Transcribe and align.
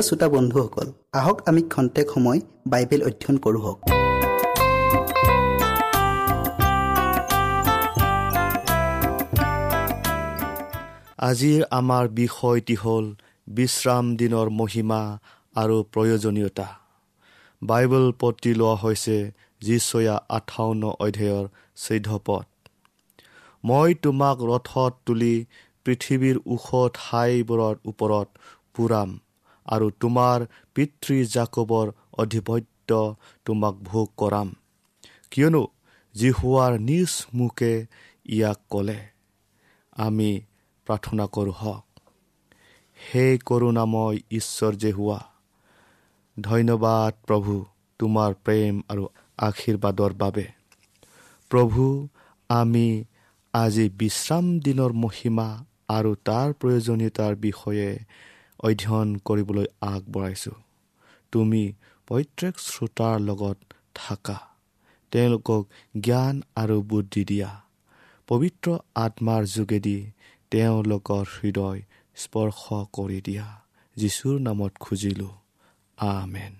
প্ৰিয় 0.00 0.08
শ্ৰোতা 0.08 0.28
বন্ধুসকল 0.36 0.88
আহক 1.12 1.38
আমি 1.48 1.62
খন্তেক 1.72 2.06
সময় 2.14 2.38
বাইবেল 2.72 3.00
অধ্যয়ন 3.08 3.36
কৰোঁ 3.44 3.60
হওক। 3.64 3.78
আজিৰ 11.28 11.60
আমাৰ 11.80 12.04
বিষয়টি 12.20 12.74
হ'ল 12.82 13.06
বিশ্ৰাম 13.46 14.04
দিনৰ 14.20 14.46
মহিমা 14.60 15.02
আৰু 15.54 15.76
প্ৰয়োজনীয়তা। 15.92 16.68
বাইবেল 17.62 18.06
পত্ৰি 18.20 18.50
লোৱা 18.60 18.74
হৈছে 18.82 19.16
যিচয়া 19.62 20.16
আঠাৱন্ন 20.36 20.82
অধ্যায়ৰ 21.04 21.44
চৈধ্য 21.84 22.10
পদ। 22.26 22.46
মই 23.64 23.90
তোমাক 24.04 24.36
ৰথত 24.50 24.92
তুলি 25.06 25.34
পৃথিৱীৰ 25.84 26.36
ওখ 26.54 26.66
ঠাইবোৰৰ 27.00 27.74
ওপৰত 27.90 28.28
পুৰাম। 28.74 29.10
আৰু 29.70 29.90
তোমাৰ 30.00 30.46
পিতৃ 30.74 31.16
জাকবৰ 31.24 31.92
অধিপত্য 32.18 33.16
তোমাক 33.44 33.74
ভোগ 33.74 34.08
কৰাম। 34.16 34.48
কিয়নো 35.30 35.62
জিহুৱাৰ 36.14 36.72
নিজ 36.80 37.10
মুখে 37.34 37.86
ইয়াক 38.26 38.60
ক'লে। 38.70 38.98
আমি 39.96 40.30
প্ৰাৰ্থনা 40.86 41.26
কৰোঁ 41.26 41.52
হওক। 41.52 41.84
হে 42.98 43.26
কৰোণাময় 43.46 44.18
ঈশ্বৰ 44.30 44.72
যে 44.74 44.90
হোৱা 44.92 45.20
ধন্যবাদ 46.40 47.12
প্ৰভু 47.26 47.64
তোমাৰ 47.98 48.34
প্ৰেম 48.44 48.82
আৰু 48.88 49.04
আশীৰ্বাদৰ 49.38 50.12
বাবে। 50.14 50.46
প্ৰভু 51.50 52.08
আমি 52.48 53.04
আজি 53.54 53.86
বিশ্ৰাম 53.90 54.46
দিনৰ 54.58 54.92
মহিমা 54.92 55.48
আৰু 55.88 56.10
তাৰ 56.24 56.48
প্ৰয়োজনীয়তাৰ 56.52 57.34
বিষয়ে 57.36 57.98
অধ্যয়ন 58.64 59.16
কৰিবলৈ 59.16 59.66
আগবঢ়াইছোঁ। 59.80 60.52
তুমি 61.32 61.72
প্ৰত্যেক 62.06 62.58
শ্ৰোতাৰ 62.58 63.20
লগত 63.20 63.56
থাকা। 63.94 64.38
তেওঁলোকক 65.10 65.66
জ্ঞান 66.00 66.42
আৰু 66.56 66.82
বুদ্ধি 66.82 67.24
দিয়া। 67.24 67.60
পবিত্ৰ 68.28 68.78
আত্মাৰ 68.94 69.44
যোগেদি 69.44 70.10
তেওঁলোকৰ 70.50 71.24
হৃদয় 71.42 71.82
স্পৰ্শ 72.14 72.72
কৰি 72.92 73.20
দিয়া। 73.20 73.60
যীশুৰ 73.96 74.40
নামত 74.40 74.72
খুজিলোঁ। 74.80 75.30
আমেন। 75.96 76.54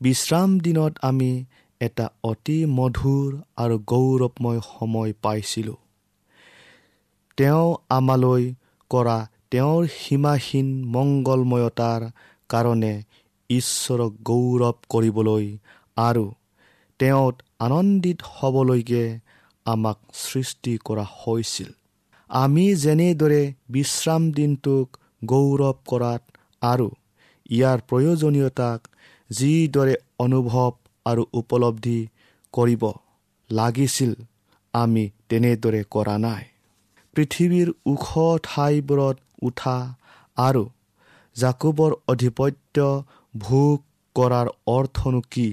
বিশ্ৰাম 0.00 0.58
দিনত 0.58 0.96
আমি 1.02 1.44
এটা 1.80 2.08
অতি 2.24 2.66
মধুৰ 2.66 3.40
আৰু 3.56 3.78
গৌৰৱময় 3.78 4.60
সময় 4.60 5.12
পাইছিলোঁ। 5.22 5.76
তেওঁ 7.36 7.76
আমালৈ 7.88 8.54
কৰা 8.90 9.28
তেওঁৰ 9.52 9.86
সীমাহীন 9.94 10.68
মংগলময়তাৰ 10.94 12.02
কাৰণে 12.48 12.92
ঈশ্বৰক 13.50 14.12
গৌৰৱ 14.24 14.76
কৰিবলৈ 14.88 15.46
আৰু 15.96 16.24
তেওঁত 17.00 17.34
আনন্দিত 17.58 18.18
হ'বলৈকে 18.34 19.04
আমাক 19.66 19.98
সৃষ্টি 20.14 20.72
কৰা 20.84 21.04
হৈছিল। 21.16 21.70
আমি 22.30 22.66
যেনেদৰে 22.74 23.42
বিশ্ৰাম 23.70 24.22
দিনটোক 24.32 24.86
গৌৰৱ 25.24 25.76
কৰাত 25.90 26.22
আৰু 26.62 26.88
ইয়াৰ 27.50 27.78
প্ৰয়োজনীয়তাক 27.88 28.80
যিদৰে 29.30 29.94
অনুভৱ 30.18 30.72
আৰু 31.06 31.22
উপলব্ধি 31.32 32.00
কৰিব 32.54 32.82
লাগিছিল 33.50 34.12
আমি 34.74 35.04
তেনেদৰে 35.28 35.82
কৰা 35.90 36.16
নাই। 36.18 36.44
পৃথিৱীৰ 37.16 37.68
ওখ 37.86 38.06
ঠাইবোৰত 38.42 39.16
উঠা 39.42 39.76
আৰু 40.38 40.64
জাকুবৰ 41.36 41.92
আধিপত্য 42.08 42.76
ভোগ 43.34 43.76
কৰাৰ 44.16 44.48
অৰ্থনো 44.66 45.20
কি 45.30 45.48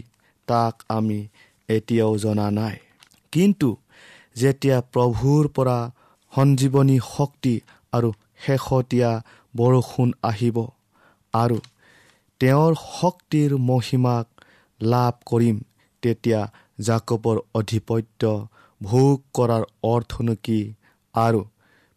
তাক 0.47 0.73
আমি 0.89 1.19
এতিয়াও 1.69 2.13
জনা 2.17 2.47
নাই। 2.51 2.77
কিন্তু 3.33 3.69
যেতিয়া 4.35 4.77
প্ৰভুৰ 4.93 5.43
পৰা 5.55 5.77
সঞ্জীৱনী 6.33 6.97
শক্তি 7.07 7.53
আৰু 7.93 8.09
শেহতীয়া 8.43 9.11
বৰষুণ 9.53 10.09
আহিব 10.23 10.57
আৰু 11.33 11.57
তেওঁৰ 12.41 12.73
শক্তিৰ 12.81 13.51
মহিমাক 13.69 14.25
লাভ 14.81 15.13
কৰিম 15.25 15.57
তেতিয়া 16.03 16.41
জাকবৰ 16.79 17.37
আধিপত্য 17.59 18.21
ভোগ 18.81 19.15
কৰাৰ 19.33 19.63
অৰ্থনো 19.83 20.35
কি 20.43 20.59
আৰু 21.15 21.41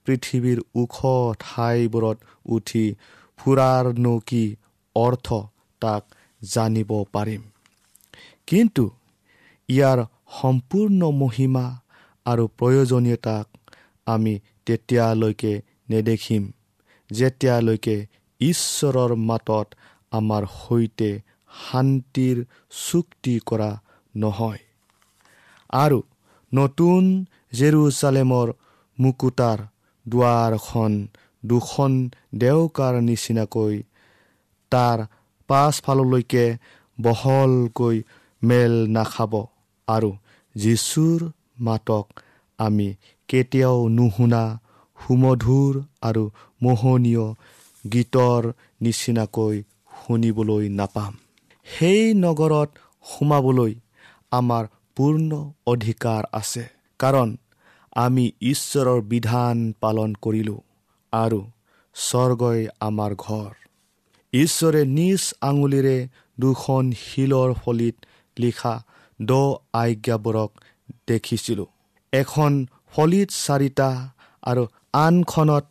পৃথিৱীৰ 0.06 0.58
ওখ 0.82 0.96
ঠাইবোৰত 1.44 2.18
উঠি 2.54 2.84
ফুৰাৰনো 3.38 4.14
কি 4.28 4.44
অৰ্থ 4.96 5.28
তাক 5.82 6.02
জানিব 6.42 6.90
পাৰিম। 7.14 7.42
কিন্তু 8.48 8.84
ইয়াৰ 9.68 9.98
সম্পূৰ্ণ 10.38 11.00
মহিমা 11.22 11.66
আৰু 12.26 12.44
প্ৰয়োজনীয়তাক 12.58 13.46
আমি 14.06 14.34
তেতিয়ালৈকে 14.66 15.52
নেদেখিম 15.90 16.42
যেতিয়ালৈকে 17.10 17.96
ঈশ্বৰৰ 18.40 19.10
মাতত 19.28 19.66
আমাৰ 20.12 20.42
সৈতে 20.56 21.10
শান্তিৰ 21.60 22.36
চুক্তি 22.80 23.34
কৰা 23.48 23.70
নহয়। 24.14 24.60
আৰু 25.76 25.98
নতুন 26.52 27.02
জেৰুচালেমৰ 27.58 28.48
মুকুতাৰ 28.98 29.58
দুৱাৰখন 30.08 30.92
দুখন 31.46 31.92
দেউকাৰ 32.34 32.94
নিচিনাকৈ 33.02 33.82
তাৰ 34.72 34.98
পাছফাললৈকে 35.48 36.44
বহলকৈ 37.00 38.02
মেল 38.42 38.74
নাখাব 38.88 39.32
আৰু 39.88 40.10
যীশুৰ 40.56 41.20
মাতক 41.60 42.06
আমি 42.58 42.88
কেতিয়াও 43.28 43.88
নুশুনা 43.88 44.42
সুমধুৰ 44.98 45.74
আৰু 46.02 46.30
মোহনীয় 46.62 47.26
গীতৰ 47.92 48.42
নিচিনাকৈ 48.80 49.62
শুনিবলৈ 50.00 50.68
নাপাম। 50.68 51.12
সেই 51.66 52.14
নগৰত 52.14 52.70
সোমাবলৈ 53.04 53.72
আমাৰ 54.30 54.64
পূৰ্ণ 54.96 55.30
অধিকাৰ 55.66 56.22
আছে। 56.32 56.64
কাৰণ 56.98 57.28
আমি 57.96 58.32
ঈশ্বৰৰ 58.42 59.00
বিধান 59.02 59.72
পালন 59.80 60.14
কৰিলোঁ 60.22 60.60
আৰু 61.12 61.40
স্বৰ্গই 61.94 62.60
আমাৰ 62.80 63.12
ঘৰ। 63.14 63.50
ঈশ্বৰে 64.32 64.84
নিজ 64.84 65.22
আঙুলিৰে 65.40 66.08
দুখন 66.40 66.92
শিলৰ 66.92 67.50
ফলিত 67.54 67.96
লিখা 68.36 68.74
দ 69.20 69.32
আজ্ঞাবোৰক 69.72 70.50
দেখিছিলোঁ। 71.08 71.66
এখন 72.12 72.52
ফলিত 72.92 73.28
চাৰিটা 73.28 73.90
আৰু 74.42 74.66
আনখনত 74.92 75.64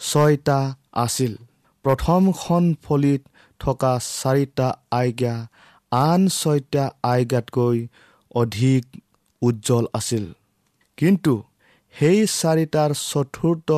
ছয়টা 0.00 0.74
আছিল। 0.92 1.36
প্ৰথমখন 1.84 2.74
ফলিত 2.82 3.22
থকা 3.60 3.92
চাৰিটা 4.02 4.68
আজ্ঞা 4.90 5.34
আন 5.92 6.28
ছয়টা 6.28 6.84
আজ্ঞাতকৈ 7.02 7.86
অধিক 8.34 8.84
উজ্জ্বল 9.42 9.84
আছিল। 9.94 10.24
কিন্তু 10.98 11.42
সেই 11.98 12.18
চাৰিটাৰ 12.30 12.90
চতুৰ্থ 13.00 13.68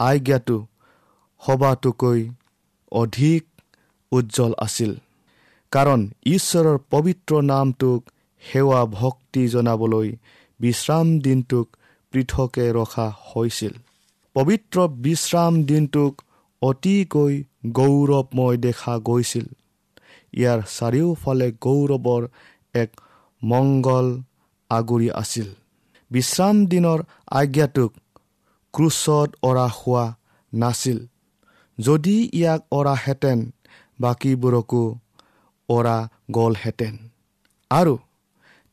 আজ্ঞাটো 0.00 0.58
সবাতোকৈ 1.42 2.20
অধিক 2.92 3.42
উজ্জ্বল 4.12 4.52
আছিল। 4.58 4.92
কাৰণ 5.72 6.00
ঈশ্বৰৰ 6.26 6.78
পবিত্ৰ 6.90 7.32
নামটোক 7.42 8.00
সেৱা 8.42 8.80
ভক্তি 8.92 9.42
জনাবলৈ 9.48 10.08
বিশ্ৰাম 10.60 11.06
দিনটোক 11.18 11.66
পৃথকে 12.12 12.64
ৰখা 12.72 13.06
হৈছিল। 13.28 13.74
পবিত্ৰ 14.34 14.76
বিশ্ৰাম 15.04 15.62
দিনটোক 15.62 16.12
অতিকৈ 16.62 17.34
গৌৰৱময় 17.72 18.56
দেখা 18.56 18.94
গৈছিল। 18.98 19.46
ইয়াৰ 20.32 20.60
চাৰিওফালে 20.76 21.48
গৌৰৱৰ 21.60 22.22
এক 22.74 22.90
মংগল 23.42 24.06
আগুৰি 24.70 25.08
আছিল। 25.10 25.48
বিশ্ৰাম 26.10 26.56
দিনৰ 26.66 26.98
আজ্ঞাটোক 27.30 27.92
ক্ৰুচত 28.74 29.28
অৰা 29.42 29.66
হোৱা 29.78 30.04
নাছিল। 30.52 30.98
যদি 31.78 32.16
ইয়াক 32.32 32.60
অৰাহেঁতেন 32.70 33.38
বাকীবোৰকো 34.00 34.82
অৰা 35.68 35.96
গ'লহেঁতেন। 36.30 36.94
আৰু 37.70 37.94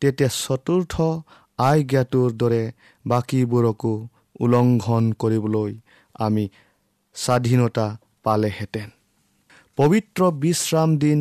তেতিয়া 0.01 0.29
চতুৰ্থ 0.41 0.93
আজ্ঞাটোৰ 1.59 2.29
দৰে 2.31 2.63
বাকীবোৰকো 3.05 3.93
উলংঘন 4.39 5.03
কৰিবলৈ 5.21 5.71
আমি 6.19 6.45
স্বাধীনতা 7.15 7.87
পালেহেঁতেন। 8.23 8.89
পবিত্ৰ 9.77 10.21
বিশ্ৰাম 10.43 10.89
দিন 10.97 11.19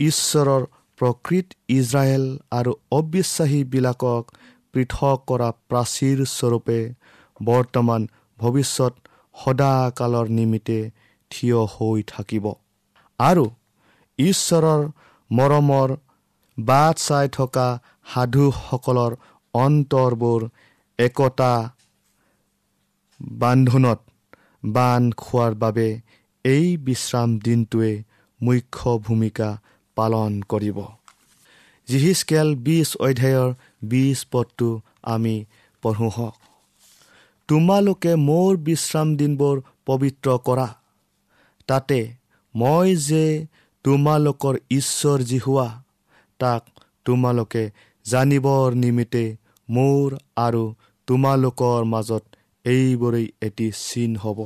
ঈশ্বৰৰ 0.00 0.62
প্ৰকৃত 0.98 1.46
ইজৰাইল 1.68 2.24
আৰু 2.50 2.72
অবিশ্বাসীবিলাকক 2.90 4.24
পৃথক 4.76 5.18
কৰা 5.26 5.48
প্ৰাচীৰ 5.68 6.22
স্বৰূপে 6.30 6.78
বৰ্তমান 7.42 8.06
ভৱিষ্যত 8.38 8.94
সদাকালৰ 9.34 10.26
নিমিত্তে 10.28 10.78
থিয় 11.30 11.60
হৈ 11.74 12.02
থাকিব। 12.06 12.46
আৰু 13.20 13.44
ঈশ্বৰৰ 14.18 14.82
মৰমৰ 15.30 15.94
বাট 16.58 16.98
চাই 16.98 17.28
থকা 17.28 17.68
সাধুসকলৰ 18.12 19.12
অন্তৰবোৰ 19.54 20.40
একতা 20.98 21.52
বান্ধোনত 23.38 24.00
বান্ধ 24.72 25.14
খোৱাৰ 25.16 25.52
বাবে 25.54 25.88
এই 26.44 26.66
বিশ্ৰাম 26.86 27.38
দিনটোৱে 27.38 27.92
মুখ্য 28.40 28.98
ভূমিকা 28.98 29.48
পালন 29.96 30.32
কৰিব। 30.48 30.78
জিহিচকেল 31.88 32.48
বিছ 32.66 32.88
অধ্যায়ৰ 32.96 33.50
বিছ 33.82 34.18
পদটো 34.32 34.68
আমি 35.02 35.36
পঢ়োঁ 35.82 36.10
হওক 36.10 36.36
তোমালোকে 37.48 38.12
মোৰ 38.28 38.56
বিশ্ৰাম 38.56 39.08
দিনবোৰ 39.16 39.56
পবিত্ৰ 39.86 40.28
কৰা। 40.38 40.68
তাতে 41.68 42.00
মই 42.54 42.96
যে 42.96 43.46
তোমালোকৰ 43.84 44.54
ঈশ্বৰ 44.70 45.18
যি 45.22 45.38
হোৱা 45.38 45.68
তাক 46.40 46.62
তোমালোকে 47.04 47.62
জানিবৰ 48.06 48.74
নিমিত্তে 48.74 49.24
মোৰ 49.68 50.16
আৰু 50.36 50.64
তোমালোকৰ 51.06 51.84
মাজত 51.84 52.24
এইবোৰেই 52.64 53.26
এটি 53.42 53.68
চিন 53.72 54.16
হ'ব। 54.16 54.38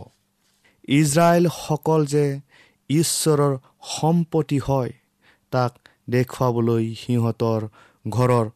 ইজৰাইলসকল 0.89 2.01
যে 2.07 2.27
ঈশ্বৰৰ 2.91 3.53
সম্পত্তি 3.97 4.59
হয় 4.59 4.93
তাক 5.53 5.73
দেখুৱাবলৈ 6.11 6.85
সিহঁতৰ 6.95 7.61
ঘৰৰ 8.09 8.47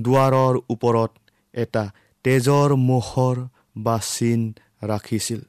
দুৱাৰৰ 0.00 0.54
ওপৰত 0.70 1.10
এটা 1.54 1.84
তেজৰ 2.24 2.74
মোহৰ 2.74 3.36
বা 3.76 3.98
চিন 3.98 4.40
ৰাখিছিল। 4.84 5.40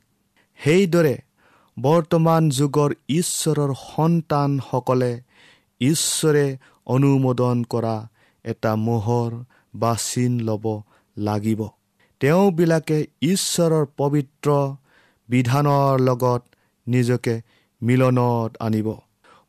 সেইদৰে 0.59 1.15
বৰ্তমান 1.77 2.49
যুগৰ 2.49 2.91
ঈশ্বৰৰ 3.09 3.73
সন্তানসকলে 3.73 5.21
ঈশ্বৰে 5.81 6.57
অনুমোদন 6.85 7.63
কৰা 7.63 8.07
এটা 8.45 8.75
মোহৰ 8.75 9.31
বা 9.75 9.95
চিন 9.99 10.39
ল'ব 10.39 10.65
লাগিব। 11.17 11.61
তেওঁবিলাকে 12.19 12.97
ঈশ্বৰৰ 13.21 13.85
পবিত্ৰ 13.97 14.75
বিধানৰ 15.29 15.99
লগত 15.99 16.41
নিজকে 16.87 17.41
মিলনত 17.81 18.51
আনিব। 18.59 18.87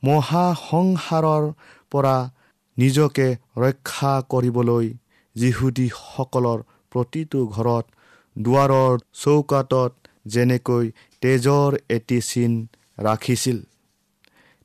মহাসংসাৰৰ 0.05 1.45
পৰা 1.91 2.17
নিজকে 2.79 3.27
ৰক্ষা 3.57 4.15
কৰিবলৈ 4.33 4.87
যিহুদীসকলৰ 5.37 6.59
প্ৰতিটো 6.93 7.41
ঘৰত 7.47 7.85
দুৱাৰৰ 8.37 8.99
চৌকাতত 9.13 9.93
যেনেকৈ 10.27 10.91
তেজৰ 11.23 11.79
এটি 11.91 12.19
চিন 12.21 12.53
ৰাখিছিল 12.99 13.59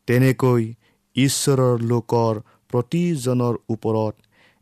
তেনেকৈ 0.08 0.74
ঈশ্বৰৰ 1.16 1.86
লোকৰ 1.92 2.42
প্ৰতিজনৰ 2.70 3.56
ওপৰত 3.70 4.16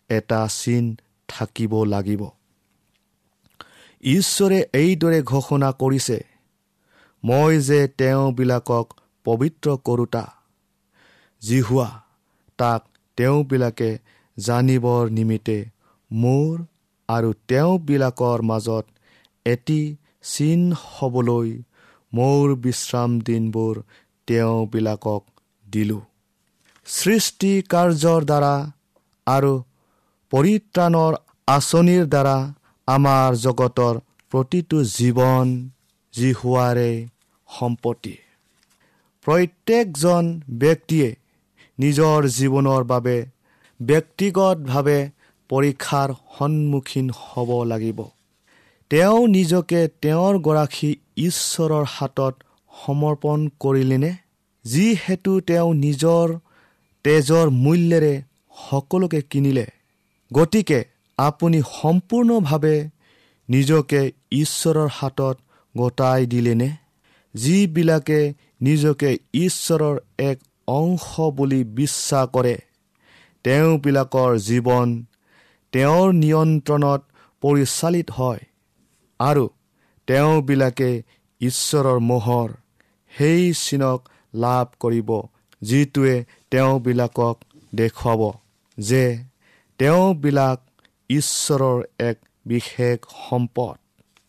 এটা 0.10 0.42
চিন 0.48 0.86
থাকিব 1.30 1.74
লাগিব। 1.84 2.22
ঈশ্বৰে 4.04 4.60
এইদৰে 4.74 5.20
ঘোষণা 5.24 5.70
কৰিছে 5.72 6.18
মই 7.24 7.60
যে 7.60 7.80
তেওঁবিলাকক 7.98 8.96
পবিত্ৰ 9.26 9.76
কৰোতা 9.86 10.26
যি 11.42 11.60
হোৱা 11.62 11.90
তাক 12.60 12.82
তেওঁবিলাকে 13.18 13.90
জানিবৰ 14.38 15.10
নিমিত্তে 15.10 15.58
মোৰ 16.12 16.54
আৰু 17.10 17.34
তেওঁবিলাকৰ 17.48 18.42
মাজত 18.42 18.86
এটি 19.46 19.82
চিন 20.24 20.62
হ'বলৈ 20.86 21.50
মোৰ 22.14 22.56
বিশ্ৰাম 22.56 23.20
দিনবোৰ 23.20 23.76
তেওঁবিলাকক 24.28 25.24
দিলোঁ। 25.72 26.02
সৃষ্টি 26.86 27.52
কাৰ্যৰ 27.70 28.22
দ্বাৰা 28.26 28.56
আৰু 29.28 29.54
পৰিত্ৰাণৰ 30.32 31.14
আঁচনিৰ 31.48 32.04
দ্বাৰা 32.06 32.38
আমাৰ 32.88 33.30
জগতৰ 33.36 33.96
প্ৰতিটো 34.32 34.78
জীৱন 34.98 35.48
যি 36.14 36.30
হোৱাৰে 36.34 36.92
সম্পত্তি। 37.50 38.16
প্ৰত্যেকজন 39.26 40.24
ব্যক্তিয়ে 40.58 41.10
নিজৰ 41.80 42.28
জীৱনৰ 42.28 42.84
বাবে 42.84 43.26
ব্যক্তিগতভাৱে 43.82 45.00
পৰীক্ষাৰ 45.50 46.10
সন্মুখীন 46.38 47.08
হ'ব 47.20 47.64
লাগিব। 47.64 48.00
তেওঁ 48.90 49.28
নিজকে 49.28 49.88
তেওঁৰ 50.02 50.40
গৰাকী 50.40 50.96
ঈশ্বৰৰ 51.18 51.86
হাতত 51.90 52.34
সমৰ্পণ 52.86 53.50
কৰিলেনে? 53.60 54.12
যিহেতু 54.66 55.42
তেওঁ 55.42 55.74
নিজৰ 55.74 56.28
তেজৰ 57.04 57.50
মূল্যেৰে 57.50 58.22
সকলোকে 58.70 59.22
কিনিলে 59.22 59.66
গতিকে 60.34 60.80
আপুনি 61.18 61.62
সম্পূৰ্ণভাৱে 61.82 62.90
নিজকে 63.50 64.12
ঈশ্বৰৰ 64.32 64.90
হাতত 64.94 65.38
গতাই 65.78 66.26
দিলেনে? 66.26 66.70
যিবিলাকে 67.34 68.34
নিজকে 68.62 69.18
ঈশ্বৰৰ 69.34 69.96
এক 70.20 70.38
অংশ 70.68 71.20
বুলি 71.20 71.64
বিশ্বাস 71.64 72.28
কৰে। 72.34 72.58
তেওঁবিলাকৰ 73.44 74.32
জীৱন 74.38 75.06
তেওঁৰ 75.74 76.14
নিয়ন্ত্ৰণত 76.14 77.02
পৰিচালিত 77.44 78.08
হয় 78.12 78.42
আৰু 79.20 79.46
তেওঁবিলাকে 80.08 81.04
ঈশ্বৰৰ 81.42 82.00
মোহৰ 82.00 82.50
সেই 83.12 83.54
চিনক 83.54 84.10
লাভ 84.36 84.68
কৰিব 84.80 85.10
যিটোৱে 85.62 86.16
তেওঁবিলাকক 86.52 87.36
দেখুৱাব 87.76 88.22
যে 88.78 89.04
তেওঁবিলাক 89.80 90.60
ঈশ্বৰৰ 91.10 91.84
এক 92.00 92.18
বিশেষ 92.46 92.98
সম্পদ। 93.30 93.76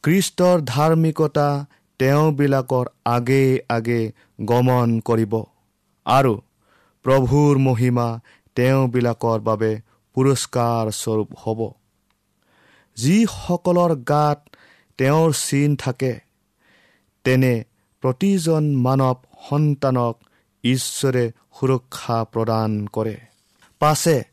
কৃষ্টৰ 0.04 0.56
ধাৰ্মিকতা 0.66 1.66
তেওঁবিলাকৰ 1.98 2.86
আগে 3.04 3.44
আগে 3.68 4.12
গমন 4.44 5.00
কৰিব। 5.00 5.51
আৰু 6.06 6.34
প্ৰভুৰ 7.04 7.58
মহিমা 7.58 8.20
তেওঁবিলাকৰ 8.56 9.38
বাবে 9.40 9.80
পুৰস্কাৰ 10.14 10.90
স্বৰূপ 10.92 11.30
হ'ব। 11.42 11.60
যিসকলৰ 12.96 13.92
গাত 14.02 14.38
তেওঁৰ 14.98 15.32
চিন 15.32 15.76
থাকে 15.76 16.20
তেনে 17.24 17.64
প্ৰতিজন 18.02 18.64
মানৱ 18.76 19.18
সন্তানক 19.48 20.14
ঈশ্বৰে 20.64 21.24
সুৰক্ষা 21.60 22.24
প্ৰদান 22.24 22.86
কৰে। 22.86 23.16
পাছে 23.80 24.24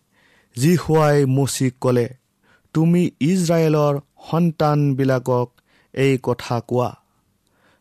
যি 0.58 0.76
হোৱাই 0.76 1.26
মচি 1.26 1.72
ক'লে 1.82 2.08
তুমি 2.74 3.12
ইজৰাইলৰ 3.22 4.00
সন্তানবিলাকক 4.32 5.48
এই 5.94 6.18
কথা 6.24 6.60
কোৱা। 6.60 6.90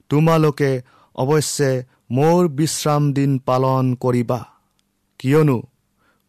তোমালোকে 0.09 0.83
অৱশ্যে 1.14 1.71
মোৰ 2.11 2.49
বিশ্ৰাম 2.49 3.03
দিন 3.12 3.33
পালন 3.38 3.85
কৰিবা। 3.95 4.41
কিয়নো 5.21 5.59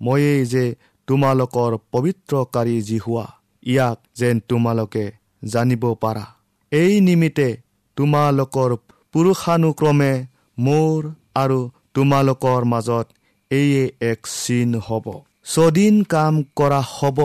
ময়েই 0.02 0.46
যে 0.46 0.66
তোমালোকৰ 1.08 1.72
পবিত্ৰকাৰী 1.92 2.76
যি 2.82 2.98
হোৱা 2.98 3.26
ইয়াক 3.64 3.98
যেন 4.16 4.36
তোমালোকে 4.50 5.06
জানিব 5.44 5.84
পাৰা। 6.04 6.26
এই 6.72 6.94
নিমিত্তে 7.02 7.50
তোমালোকৰ 7.98 8.72
পুৰুষানুক্ৰমে 9.14 10.14
মোৰ 10.58 11.00
আৰু 11.36 11.60
তোমালোকৰ 11.94 12.62
মাজত 12.66 13.08
এইয়ে 13.52 13.84
এক 14.12 14.20
চিন 14.36 14.70
হ'ব। 14.88 15.06
ছদিন 15.46 15.96
কাম 16.04 16.34
কৰা 16.56 16.82
হ'ব 16.96 17.20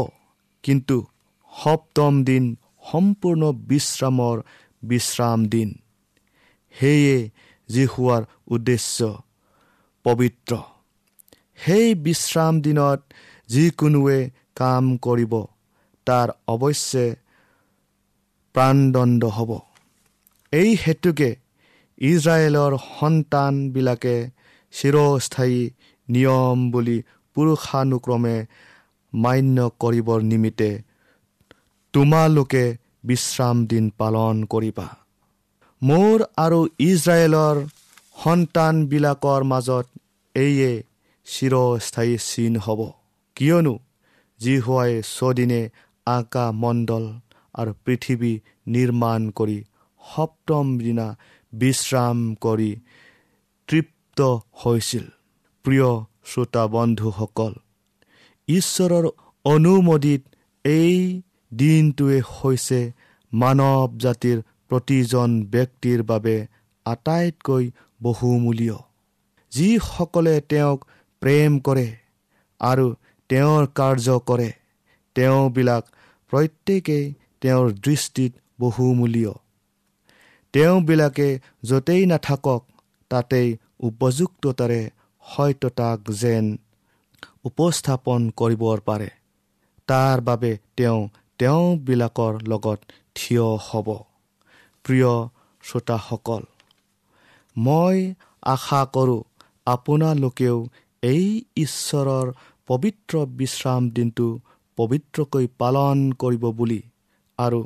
কিন্তু 0.65 0.97
সপ্তম 1.53 2.13
দিন 2.25 2.45
সম্পূৰ্ণ 2.91 3.43
বিশ্ৰামৰ 3.71 4.37
বিশ্ৰাম 4.83 5.39
দিন। 5.47 5.71
সেয়ে 6.75 7.19
যি 7.69 7.85
হোৱাৰ 7.87 8.23
উদ্দেশ্য 8.49 8.99
পবিত্ৰ। 10.05 10.53
সেই 11.65 11.95
বিশ্ৰাম 12.05 12.55
দিনত 12.61 13.01
যিকোনোৱে 13.49 14.19
কাম 14.57 14.85
কৰিব 14.97 15.33
তাৰ 16.07 16.29
অৱশ্যে 16.55 17.07
প্ৰাণদণ্ড 18.55 19.23
হ'ব। 19.37 19.51
এই 20.53 20.71
হেতুকে 20.83 21.31
ইজৰাইলৰ 21.99 22.73
সন্তানবিলাকে 22.91 24.17
চিৰস্থায়ী 24.75 25.61
নিয়ম 26.09 26.59
বুলি 26.71 26.99
পুৰুষানুক্ৰমে 27.37 28.37
মান্য 29.13 29.57
কৰিবৰ 29.81 30.21
নিমিত্তে 30.23 30.71
তোমালোকে 31.95 32.65
বিশ্ৰাম 33.05 33.57
দিন 33.67 33.85
পালন 33.99 34.37
কৰিবা। 34.45 34.87
মোৰ 35.83 36.23
আৰু 36.37 36.59
ইজৰাইলৰ 36.81 37.57
সন্তানবিলাকৰ 38.17 39.43
মাজত 39.45 39.87
এইয়ে 40.35 40.73
চিৰস্থায়ী 41.27 42.15
চিন 42.29 42.55
হ'ব। 42.65 42.81
কিয়নো 43.37 43.75
যি 44.41 44.55
হোৱাই 44.59 44.93
ছদিনে 45.15 45.63
আকা 46.07 46.47
মণ্ডল 46.63 47.05
আৰু 47.55 47.73
পৃথিৱী 47.85 48.33
নিৰ্মাণ 48.67 49.21
কৰি 49.39 49.59
সপ্তম 50.03 50.67
দিনা 50.79 51.07
বিশ্ৰাম 51.53 52.19
কৰি 52.45 52.71
তৃপ্ত 53.69 54.19
হৈছিল। 54.61 55.05
প্ৰিয় 55.65 55.91
শ্ৰোতা 56.31 56.65
বন্ধুসকল 56.75 57.53
ঈশ্বৰৰ 58.49 59.05
অনুমোদিত 59.45 60.23
এই 60.65 60.97
দিনটোৱে 61.53 62.19
হৈছে 62.33 62.81
মানৱ 63.33 63.89
জাতিৰ 64.03 64.39
প্ৰতিজন 64.69 65.43
ব্যক্তিৰ 65.45 66.03
বাবে 66.03 66.47
আটাইতকৈ 66.85 67.71
বহুমূলীয়। 68.03 68.77
যিসকলে 69.53 70.41
তেওঁক 70.41 70.85
প্ৰেম 71.21 71.59
কৰে 71.59 71.97
আৰু 72.61 72.95
তেওঁৰ 73.29 73.67
কাৰ্য 73.75 74.21
কৰে 74.27 74.51
তেওঁবিলাক 75.15 75.85
প্ৰত্যেকেই 76.31 77.15
তেওঁৰ 77.41 77.73
দৃষ্টিত 77.73 78.33
বহুমূলীয়। 78.61 79.33
তেওঁবিলাকে 80.53 81.29
য'তেই 81.63 82.07
নাথাকক 82.07 82.63
তাতেই 83.11 83.57
উপযুক্ততাৰে 83.81 84.91
সত্যতাক 85.25 85.99
যেন 86.11 86.57
উপস্থাপন 87.45 88.31
কৰিব 88.31 88.63
পাৰে। 88.85 89.09
তাৰ 89.87 90.21
বাবে 90.21 90.59
তেওঁ 90.77 91.09
তেওঁবিলাকৰ 91.39 92.35
লগত 92.49 92.79
থিয় 93.15 93.47
হ'ব। 93.67 93.89
প্ৰিয় 94.85 95.13
শ্ৰোতাসকল 95.65 96.43
মই 97.57 97.99
আশা 98.47 98.83
কৰোঁ 98.95 99.21
আপোনালোকেও 99.67 100.57
এই 101.03 101.27
ঈশ্বৰৰ 101.57 102.27
পবিত্ৰ 102.69 103.15
বিশ্ৰাম 103.39 103.83
দিনটো 103.97 104.29
পবিত্ৰকৈ 104.79 105.47
পালন 105.59 105.99
কৰিব 106.23 106.45
বুলি 106.59 106.81
আৰু 107.39 107.61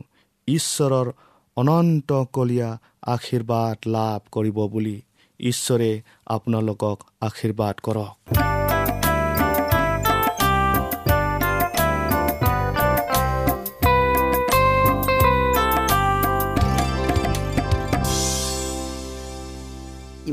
ঈশ্বৰৰ 0.48 1.08
অনন্তকলীয়া 1.56 2.70
আশীৰ্বাদ 3.14 3.76
লাভ 3.94 4.20
কৰিব 4.32 4.58
বুলি 4.74 4.96
ঈশ্বৰে 5.40 5.90
আপোনালোকক 6.34 6.98
আশীৰ্বাদ 7.20 7.74
কৰক। 7.86 8.57